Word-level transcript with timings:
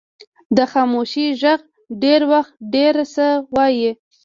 د 0.57 0.59
خاموشۍ 0.71 1.27
ږغ 1.41 1.61
ډېر 2.03 2.21
وخت 2.31 2.53
ډیر 2.73 2.93
څه 3.13 3.25
وایي. 3.55 3.89